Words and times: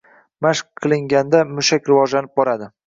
Mashq 0.45 0.65
qilinganda 0.85 1.45
mushak 1.53 1.95
rivojlanib 1.95 2.39
boradi. 2.43 2.77